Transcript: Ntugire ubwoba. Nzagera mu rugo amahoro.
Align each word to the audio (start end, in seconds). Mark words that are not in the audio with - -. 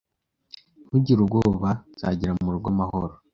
Ntugire 0.87 1.19
ubwoba. 1.21 1.69
Nzagera 1.93 2.31
mu 2.43 2.49
rugo 2.53 2.67
amahoro. 2.73 3.13